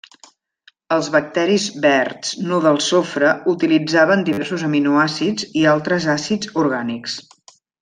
Els 0.93 1.09
bacteris 1.15 1.65
verds 1.83 2.31
no 2.45 2.61
del 2.63 2.81
sofre 2.85 3.35
utilitzaven 3.53 4.25
diversos 4.31 4.65
aminoàcids 4.71 5.49
i 5.63 5.67
altres 5.75 6.09
àcids 6.17 6.53
orgànics. 6.65 7.21